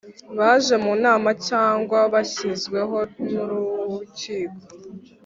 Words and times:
baje 0.37 0.75
mu 0.83 0.93
nama 1.05 1.29
cyangwa 1.47 1.99
bashyizweho 2.13 2.97
n 3.27 3.29
Urukiko 3.43 4.57